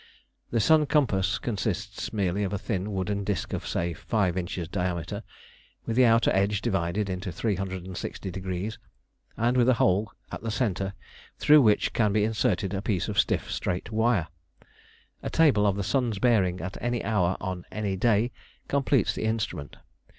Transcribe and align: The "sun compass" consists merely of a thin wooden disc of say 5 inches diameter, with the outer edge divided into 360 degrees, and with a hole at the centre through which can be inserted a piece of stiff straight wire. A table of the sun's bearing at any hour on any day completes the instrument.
The 0.49 0.59
"sun 0.59 0.87
compass" 0.87 1.37
consists 1.37 2.11
merely 2.11 2.41
of 2.43 2.51
a 2.53 2.57
thin 2.57 2.91
wooden 2.91 3.23
disc 3.23 3.53
of 3.53 3.67
say 3.67 3.93
5 3.93 4.35
inches 4.35 4.67
diameter, 4.67 5.21
with 5.85 5.95
the 5.95 6.05
outer 6.05 6.31
edge 6.33 6.59
divided 6.59 7.07
into 7.07 7.31
360 7.31 8.31
degrees, 8.31 8.79
and 9.37 9.55
with 9.55 9.69
a 9.69 9.75
hole 9.75 10.11
at 10.31 10.41
the 10.41 10.49
centre 10.49 10.95
through 11.37 11.61
which 11.61 11.93
can 11.93 12.13
be 12.13 12.23
inserted 12.23 12.73
a 12.73 12.81
piece 12.81 13.09
of 13.09 13.19
stiff 13.19 13.51
straight 13.51 13.91
wire. 13.91 14.29
A 15.21 15.29
table 15.29 15.67
of 15.67 15.75
the 15.75 15.83
sun's 15.83 16.17
bearing 16.17 16.61
at 16.61 16.81
any 16.81 17.03
hour 17.03 17.37
on 17.39 17.65
any 17.71 17.95
day 17.95 18.31
completes 18.67 19.13
the 19.13 19.25
instrument. 19.25 19.75